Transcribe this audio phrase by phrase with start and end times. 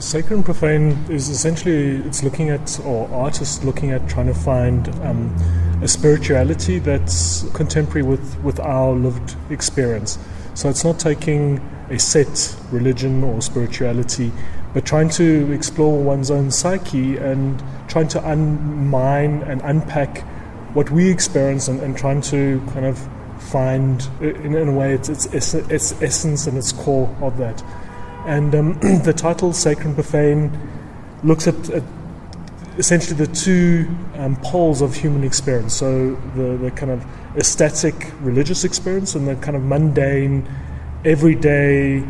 [0.00, 4.88] Sacred and profane is essentially it's looking at or artists looking at trying to find
[5.02, 5.28] um,
[5.82, 10.18] a spirituality that's contemporary with, with our lived experience.
[10.54, 11.58] So it's not taking
[11.90, 14.32] a set religion or spirituality,
[14.72, 20.22] but trying to explore one's own psyche and trying to unmine and unpack
[20.72, 22.98] what we experience and, and trying to kind of
[23.38, 27.62] find, in, in a way, its, its, its essence and its core of that.
[28.26, 30.50] And um, the title, Sacred Profane,
[31.22, 31.82] looks at, at
[32.78, 35.74] essentially the two um, poles of human experience.
[35.74, 37.04] So the, the kind of
[37.36, 40.48] aesthetic religious experience and the kind of mundane,
[41.04, 42.04] everyday,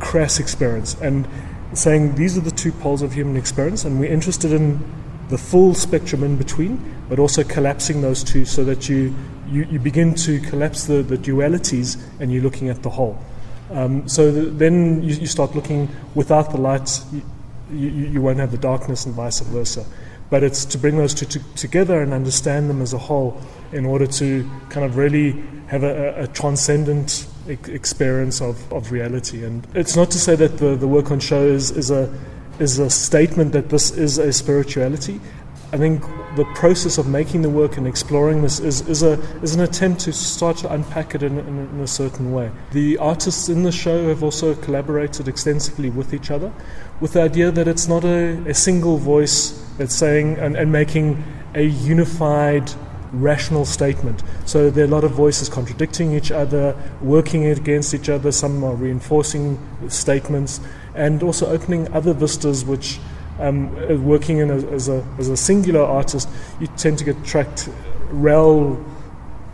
[0.00, 0.94] crass experience.
[1.00, 1.28] And
[1.72, 4.80] saying these are the two poles of human experience, and we're interested in
[5.28, 9.14] the full spectrum in between, but also collapsing those two so that you,
[9.48, 13.16] you, you begin to collapse the, the dualities and you're looking at the whole.
[13.70, 17.22] Um, so the, then you, you, start looking without the light, you,
[17.72, 19.84] you, you, won't have the darkness and vice versa.
[20.28, 23.40] But it's to bring those two to, together and understand them as a whole
[23.72, 29.44] in order to kind of really have a, a transcendent experience of, of reality.
[29.44, 32.12] And it's not to say that the, the work on show is, is, a,
[32.58, 35.20] is a statement that this is a spirituality.
[35.72, 36.02] I think
[36.34, 40.00] the process of making the work and exploring this is, is, a, is an attempt
[40.02, 42.50] to start to unpack it in, in, in, a certain way.
[42.72, 46.52] The artists in the show have also collaborated extensively with each other
[47.00, 51.22] with the idea that it's not a, a single voice that's saying and, and making
[51.54, 52.72] a unified
[53.12, 54.22] rational statement.
[54.46, 58.62] So there are a lot of voices contradicting each other, working against each other, some
[58.64, 60.60] are reinforcing statements,
[60.94, 62.98] and also opening other vistas which
[63.40, 66.28] um, working in a, as, a, as a singular artist,
[66.60, 67.68] you tend to get tracked
[68.10, 68.78] rail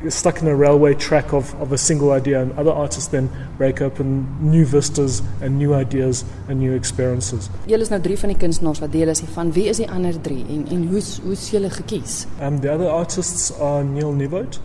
[0.09, 3.81] stuck in a railway track of, of a single idea, and other artists then break
[3.81, 7.48] open new vistas and new ideas and new experiences.
[7.67, 9.53] Julle is nou drie van die kunstenaars wat deel is hiervan.
[9.57, 12.27] Wie is die ander drie en en hoe hoe's julle gekies?
[12.41, 14.61] Um the other artists are Neil Nieuwoudt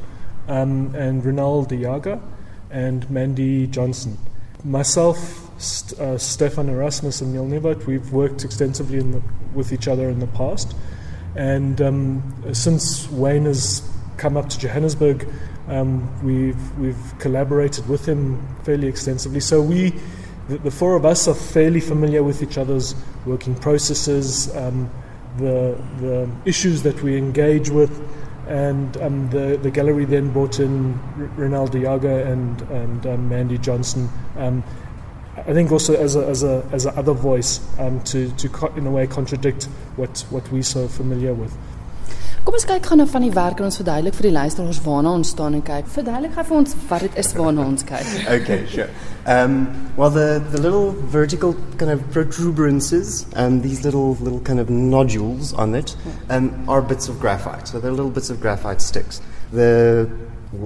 [0.48, 2.20] um and Ronald Diaga
[2.70, 4.18] and Mandy Johnson.
[4.64, 9.22] Myself St uh, Stefan Erasmus and Neil Nieuwoudt, we've worked extensively the,
[9.54, 10.76] with each other in the past.
[11.36, 13.82] And um, since Wayne has
[14.22, 15.28] come up to Johannesburg.
[15.68, 19.40] Um, we've we've collaborated with him fairly extensively.
[19.40, 19.94] So we,
[20.48, 22.96] the, the, four of us, are fairly familiar with each other's
[23.26, 24.90] working processes, um,
[25.38, 27.92] the the issues that we engage with,
[28.48, 34.08] and um, the the gallery then brought in R- and and um, Mandy Johnson.
[35.38, 38.74] I think also as a as a as a other voice um, to to co-
[38.76, 39.66] in a way contradict
[39.96, 41.56] what what we so familiar with.
[42.42, 45.12] Kom ons kyk gou na van die werk en ons verduidelik vir die luisteraars waarna
[45.14, 45.86] ons staan en kyk.
[45.94, 48.08] Verduidelik gou vir ons wat dit is waarna ons kyk.
[48.36, 48.88] okay, sure.
[49.30, 49.54] Um,
[49.96, 55.54] well, the, the little vertical kind of protuberances, um, these little little kind of nodules
[55.54, 55.96] on it,
[56.30, 57.68] um, are bits of graphite.
[57.68, 59.22] So they're little bits of graphite sticks.
[59.54, 60.10] The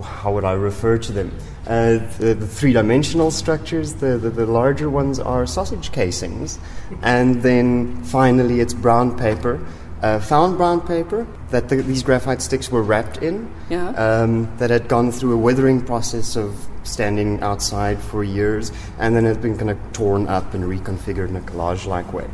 [0.01, 1.31] how would I refer to them?
[1.67, 6.59] Uh, the, the three dimensional structures, the, the, the, larger ones are sausage casings.
[7.01, 9.59] And then finally, it's brown paper
[10.01, 13.89] uh, found brown paper that the, these graphite sticks were wrapped in, yeah.
[13.89, 19.25] um, that had gone through a withering process of standing outside for years, and then
[19.25, 22.27] had been kind of torn up and reconfigured in a collage-like way.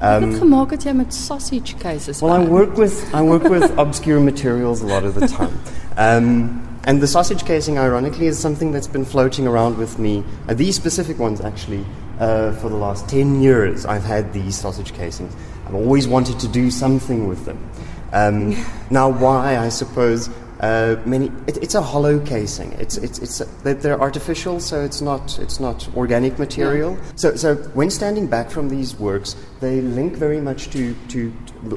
[0.00, 2.22] Um, gemaak het jy met sausage cases?
[2.22, 5.58] Well, I work with I work with obscure materials a lot of the time.
[5.96, 10.24] Um, and the sausage casing, ironically, is something that's been floating around with me.
[10.48, 11.84] Uh, these specific ones, actually,
[12.18, 15.34] uh, for the last 10 years, I've had these sausage casings.
[15.66, 17.70] I've always wanted to do something with them.
[18.12, 18.56] Um,
[18.90, 19.58] now, why?
[19.58, 20.30] I suppose
[20.60, 21.30] uh, many.
[21.46, 22.72] It, it's a hollow casing.
[22.72, 26.92] It's it's it's a, they're artificial, so it's not it's not organic material.
[26.92, 27.12] Yeah.
[27.14, 31.32] So so when standing back from these works, they link very much to to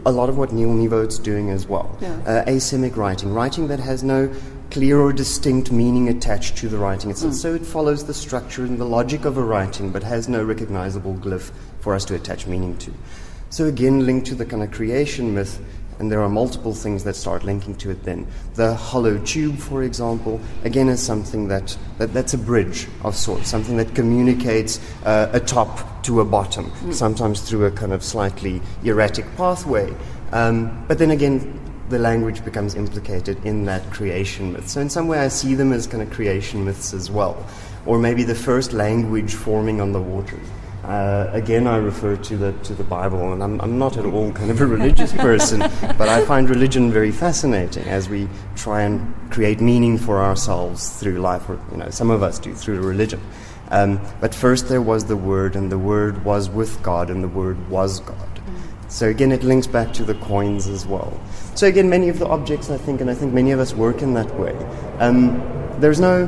[0.06, 1.96] a lot of what Neil Nieuwoudt's doing as well.
[2.02, 2.14] Yeah.
[2.26, 4.34] Uh, asemic writing, writing that has no
[4.72, 7.34] clear or distinct meaning attached to the writing itself.
[7.34, 7.38] Mm.
[7.38, 11.14] So it follows the structure and the logic of a writing, but has no recognizable
[11.16, 11.52] glyph
[11.82, 12.94] for us to attach meaning to.
[13.50, 15.60] So, again, linked to the kind of creation myth,
[16.00, 18.26] and there are multiple things that start linking to it then.
[18.56, 23.50] The hollow tube, for example, again, is something that, that that's a bridge of sorts,
[23.50, 26.94] something that communicates uh, a top to a bottom, mm.
[26.94, 29.94] sometimes through a kind of slightly erratic pathway.
[30.32, 31.61] Um, but then again,
[31.92, 34.68] the language becomes implicated in that creation myth.
[34.68, 37.46] So, in some way, I see them as kind of creation myths as well,
[37.86, 40.40] or maybe the first language forming on the water.
[40.84, 44.32] Uh, again, I refer to the to the Bible, and I'm, I'm not at all
[44.32, 49.14] kind of a religious person, but I find religion very fascinating as we try and
[49.30, 53.22] create meaning for ourselves through life, or you know, some of us do through religion.
[53.70, 57.28] Um, but first there was the Word, and the Word was with God, and the
[57.28, 58.42] Word was God.
[58.92, 61.18] So again, it links back to the coins as well.
[61.56, 64.02] So again, many of the objects, I think, and I think many of us work
[64.02, 64.56] in that way.
[65.00, 65.40] Um,
[65.80, 66.28] there's no,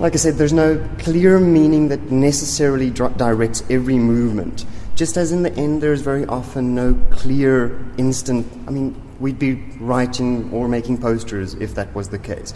[0.00, 4.66] like I said, there's no clear meaning that necessarily dr- directs every movement.
[4.96, 8.46] Just as in the end, there's very often no clear instant.
[8.66, 12.52] I mean, we'd be writing or making posters if that was the case.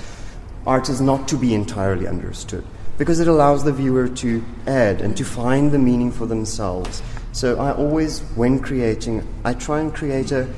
[0.66, 2.64] Art is not to be entirely understood
[2.98, 7.02] because it allows the viewer to add and to find the meaning for themselves.
[7.32, 10.48] So I always, when creating, I try and create a,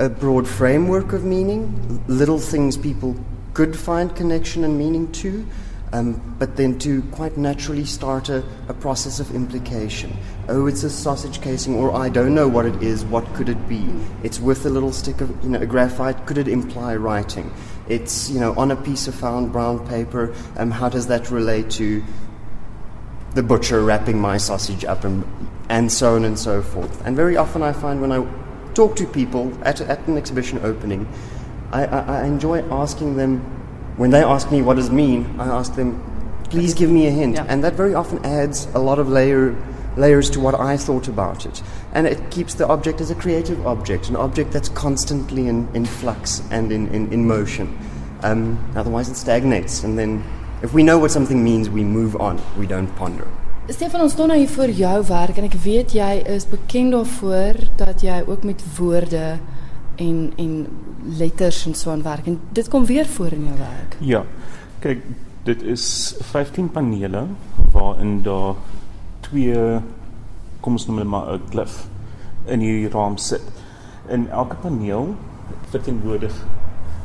[0.00, 3.14] a broad framework of meaning, little things people
[3.52, 5.46] could find connection and meaning to,
[5.92, 10.16] um, but then to quite naturally start a, a process of implication.
[10.48, 13.68] Oh, it's a sausage casing, or I don't know what it is, what could it
[13.68, 13.86] be?
[14.22, 17.52] It's with a little stick of you know, graphite, could it imply writing?
[17.86, 21.68] It's you know, on a piece of found brown paper, um, how does that relate
[21.72, 22.02] to
[23.34, 25.26] the butcher wrapping my sausage up, and,
[25.68, 27.04] and so on and so forth?
[27.04, 28.26] And very often I find when I
[28.74, 31.08] talk to people at, at an exhibition opening,
[31.72, 33.40] I, I, I enjoy asking them
[33.96, 36.02] when they ask me what does it mean, I ask them,
[36.50, 37.36] please give me a hint.
[37.36, 37.46] Yeah.
[37.48, 39.54] And that very often adds a lot of layer,
[39.96, 41.62] layers to what I thought about it.
[41.92, 45.84] And it keeps the object as a creative object, an object that's constantly in, in
[45.84, 47.76] flux and in, in, in motion.
[48.22, 49.84] Um, otherwise, it stagnates.
[49.84, 50.24] And then,
[50.62, 53.28] if we know what something means, we move on, we don't ponder.
[53.70, 57.58] Stefan, ons staan nou hier voor jou werk en ek weet jy is bekend daarvoor
[57.78, 59.36] dat jy ook met woorde
[60.02, 60.56] en en
[61.20, 63.94] letters en so aan werk en dit kom weer voor in jou werk.
[64.02, 64.24] Ja.
[64.82, 65.04] Kyk,
[65.46, 65.84] dit is
[66.32, 67.28] 15 panele
[67.70, 68.58] waarin daar
[69.28, 69.78] twee
[70.60, 71.86] kom ons noem dit maar 'n glyf
[72.46, 73.46] in hierdie raam sit.
[74.08, 75.14] In elke paneel
[75.70, 76.34] verteenwoordig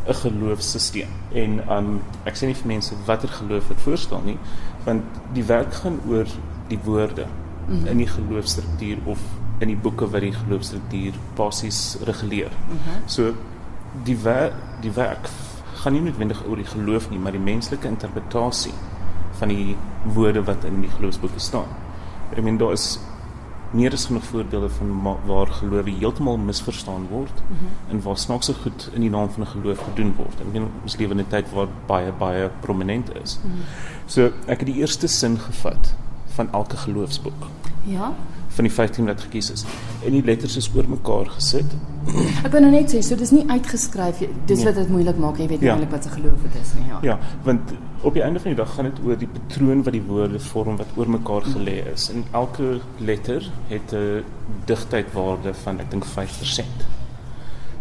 [0.07, 1.13] 'n geloofssisteem.
[1.33, 4.37] En um ek sê nie vir mense watter geloof dit voorstel nie,
[4.83, 5.03] want
[5.33, 6.25] die werk gaan oor
[6.67, 7.87] die woorde mm -hmm.
[7.87, 9.19] in die geloofstruktuur of
[9.59, 12.51] in die boeke wat die geloofstruktuur basies reguleer.
[12.51, 13.01] Mm -hmm.
[13.05, 13.33] So
[14.03, 15.29] die werk die werk
[15.73, 18.73] gaan nie noodwendig oor die geloof nie, maar die menslike interpretasie
[19.39, 19.75] van die
[20.15, 21.67] woorde wat in die geloofsboeke staan.
[22.33, 22.99] Ek meen daar is
[23.75, 27.91] meer as genoeg voorbeelde van waar geloof heeltemal misverstaan word mm -hmm.
[27.91, 30.39] en waar snaakse goed in die naam van 'n geloof gedoen word.
[30.39, 33.39] Ek meen ons lewe in 'n tyd waar baie baie prominent is.
[33.43, 33.61] Mm -hmm.
[34.05, 35.95] So ek het die eerste sin gevat
[36.35, 37.47] van elke geloofsboek
[37.85, 38.13] Ja.
[38.55, 39.65] van die 15 wat gekies is.
[40.05, 41.73] En die letters is oor mekaar gesit.
[42.45, 44.65] Ek wou nou net sê, so dis nie uitgeskryf, jy- dis Nee.
[44.65, 45.73] wat dit moeilik maak, jy weet nie Ja.
[45.75, 46.99] eintlik wat se geloof dit is nie, ja.
[47.01, 50.01] Ja, want op die einde van die dag gaan dit oor die patroon wat die
[50.07, 52.09] woorde vorm wat oor mekaar gelê is.
[52.13, 54.23] En elke letter het 'n
[54.65, 56.85] digtheidwaarde van ek dink 5%.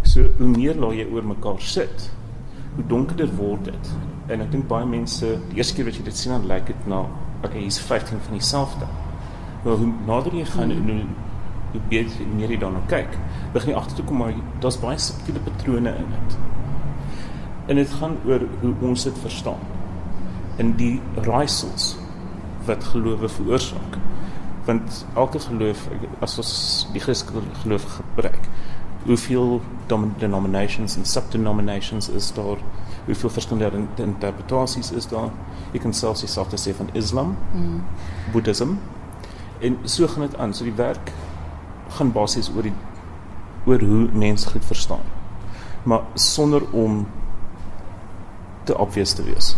[0.02, 2.10] So hoe meer laag jy oor mekaar sit,
[2.74, 3.90] hoe donkerder word dit.
[4.28, 6.86] En ek dink baie mense, die eerste keer wat jy dit sien dan lyk dit
[6.86, 7.04] na
[7.44, 8.86] okay, hier's 15 van dieselfde.
[9.64, 11.04] Maar hoe nader jy gaan en hoe
[11.74, 13.16] hoe beter hoe meer jy daarna kyk,
[13.52, 16.36] begin jy agter te kom maar daar's baie subtiele patrone in dit.
[17.66, 19.64] En dit gaan oor hoe ons dit verstaan.
[20.62, 21.96] In die raaisels
[22.68, 23.98] wat gelowe veroorsaak.
[24.68, 25.88] Want elke geloof
[26.24, 26.54] as ons
[26.94, 28.46] die Christelike geloof gebruik,
[29.04, 29.58] hoeveel
[30.18, 32.62] denominations en subdenominations is daar?
[33.04, 35.28] Hoeveel verskillende in- interpretasies is daar?
[35.72, 37.82] Jy kan selfs dieselfde sê van Islam, mm.
[38.32, 38.68] Boeddhism.
[39.60, 40.54] En so gaan dit aan.
[40.54, 41.12] So die werk
[41.88, 42.72] gaan basies oor die
[43.66, 45.04] oor hoe mense goed verstaan.
[45.82, 47.06] Maar sonder om
[48.64, 49.56] te obvious te wees.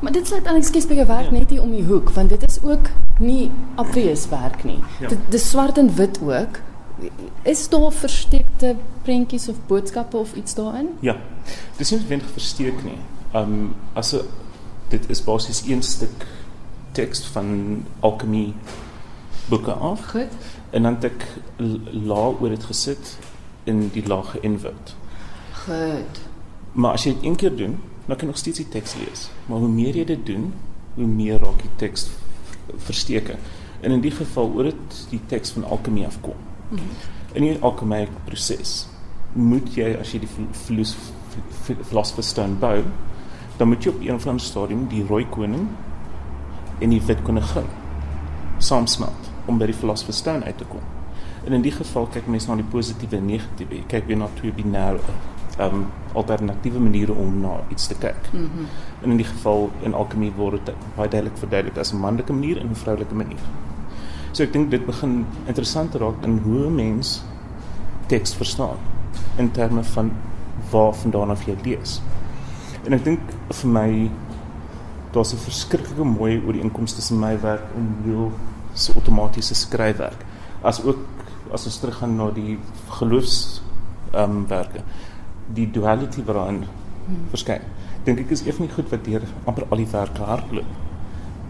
[0.00, 1.30] Maar dit sluit aan ekskuus werk Ja.
[1.30, 2.88] net hier om die hoek want dit is ook
[3.18, 4.78] nie obvious werk nie.
[5.00, 5.08] Ja.
[5.08, 6.58] Dit dis swart en wit ook.
[7.42, 10.88] Is daar versteekte prentjies of boodskappe of iets daarin?
[11.00, 11.16] Ja.
[11.76, 12.98] Dis nie noodwendig versteek nie.
[13.34, 14.26] Um as 'n
[14.88, 16.26] dit is basies een stuk
[16.92, 18.54] teks van alchemie
[19.48, 20.32] boeke af Goed.
[20.70, 21.26] en dan het ek
[21.92, 23.18] laag oor dit gesit
[23.64, 24.94] in die laag geïnvert.
[25.64, 26.20] Goed.
[26.72, 29.30] Maar as jy dit een keer doen, dan kan jy nog steeds die teks lees.
[29.46, 30.52] Maar hoe meer jy dit doen,
[30.94, 32.08] hoe meer raak die teks
[32.76, 33.36] versteke.
[33.80, 36.38] En in die geval oor dit die teks van alchemie afkom.
[36.72, 37.36] Mm -hmm.
[37.36, 38.88] In die alchemie proses
[39.32, 40.28] moet jy as jy die
[41.88, 42.82] philosopher's stone bou,
[43.56, 45.68] dan moet jy op een of ander stadium die rooi koning
[46.78, 47.68] en die wit koningin
[48.58, 50.80] saamsmelt om by die philosopher's stone uit te kom.
[51.44, 53.74] En in die geval kyk mense na die positiewe en negatiewe.
[53.74, 55.00] Jy kyk weer na twee binêre
[55.60, 55.86] um
[56.16, 58.30] alternatiewe maniere om na iets te kyk.
[58.32, 58.66] Mm -hmm.
[59.02, 62.60] En in die geval in alchemie word dit baie duidelik verduidelik as 'n manlike manier
[62.60, 63.42] en 'n vroulike manier.
[64.32, 67.22] So ek dink dit begin interessant te raak in hoe 'n mens
[68.08, 68.78] teks verstaan
[69.36, 70.10] in terme van
[70.70, 72.00] waar vandaan af jy lees.
[72.84, 73.20] En ek dink
[73.50, 74.10] vir my
[75.12, 78.32] daar's 'n verskriklike mooi oor die inkomste tussen my werk en Neil
[78.74, 80.24] se outomatiese skryfwerk.
[80.62, 80.98] As ook
[81.52, 82.58] as ons teruggaan na die
[82.88, 83.62] geloofs
[84.12, 84.80] ehm um, werke,
[85.54, 86.64] die duality wat daarin
[87.06, 87.28] hmm.
[87.30, 87.60] verskyn.
[88.04, 90.64] Dink ek is een van die goed wat deur amper al die werke hardloop.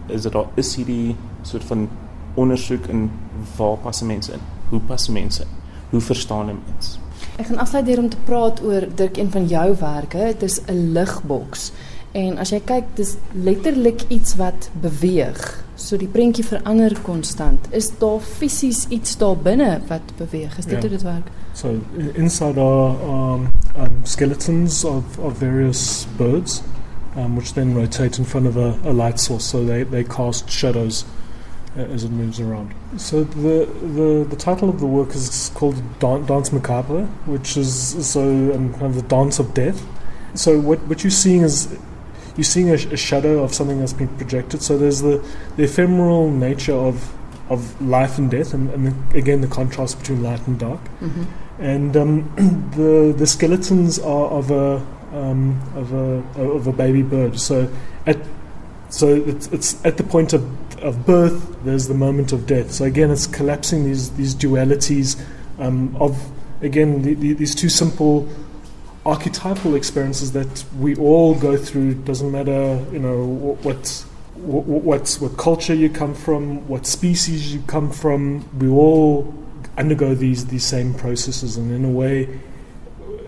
[0.07, 1.87] Is dit daar is hierdie soort van
[2.33, 3.11] ondersoek in
[3.55, 4.39] waar pas mense in?
[4.69, 5.47] Hoe pas mense in?
[5.89, 6.99] Hoe verstaan 'n mens?
[7.35, 10.17] Ek gaan afsluit hier om te praat oor Dirk een van jou werke.
[10.17, 11.71] Dit is 'n ligboks.
[12.11, 15.63] En as jy kyk, dis letterlik iets wat beweeg.
[15.75, 17.67] So die prentjie verander konstant.
[17.71, 20.57] Is daar fisies iets daar binne wat beweeg?
[20.57, 20.81] Is dit yeah.
[20.81, 21.31] hoe dit werk?
[21.53, 21.79] So
[22.13, 26.61] inside are um, um, skeletons of, of various birds,
[27.17, 29.45] um, which then rotate in front of a, a light source.
[29.45, 31.05] So they, they cast shadows.
[31.75, 32.75] As it moves around.
[32.97, 38.07] So the, the the title of the work is called Dan- Dance Macabre, which is
[38.07, 38.21] so
[38.53, 39.83] um, kind of the dance of death.
[40.35, 41.75] So what what you're seeing is
[42.35, 44.61] you're seeing a, a, shadow of something that's been projected.
[44.61, 45.23] So there's the,
[45.57, 47.11] the ephemeral nature of
[47.49, 50.81] of life and death, and, and the, again the contrast between light and dark.
[51.01, 51.23] Mm-hmm.
[51.59, 54.75] And um, the the skeletons are of a
[55.11, 57.39] um, of a of a baby bird.
[57.39, 57.67] So
[58.05, 58.17] at
[58.89, 62.71] so it's, it's at the point of of birth, there's the moment of death.
[62.71, 65.19] So again, it's collapsing these these dualities
[65.59, 68.27] um, of again the, the, these two simple
[69.05, 71.95] archetypal experiences that we all go through.
[71.95, 77.61] Doesn't matter, you know, what what what, what culture you come from, what species you
[77.67, 78.47] come from.
[78.59, 79.33] We all
[79.77, 82.39] undergo these these same processes, and in a way,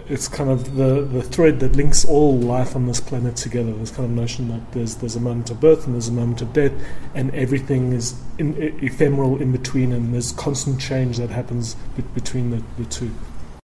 [0.08, 3.74] it's kind of the, the thread that links all life on this planet together.
[3.74, 6.42] This kind of notion that there's there's a moment of birth and there's a moment
[6.42, 6.74] of death,
[7.14, 12.52] and everything is in, ephemeral in between, and there's constant change that happens be- between
[12.52, 13.12] the, the two.